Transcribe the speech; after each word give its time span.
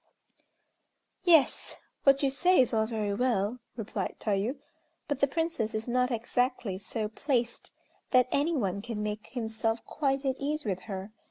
"Yes! 1.25 1.75
what 2.05 2.23
you 2.23 2.31
say 2.31 2.59
is 2.59 2.73
all 2.73 2.87
very 2.87 3.13
well," 3.13 3.59
replied 3.77 4.15
Tayû, 4.19 4.57
"but 5.07 5.19
the 5.19 5.27
Princess 5.27 5.75
is 5.75 5.87
not 5.87 6.09
exactly 6.09 6.79
so 6.79 7.07
placed 7.07 7.71
that 8.09 8.27
any 8.31 8.55
one 8.57 8.81
can 8.81 9.03
make 9.03 9.27
himself 9.27 9.85
quite 9.85 10.25
at 10.25 10.37
ease 10.39 10.65
with 10.65 10.79
her. 10.89 11.11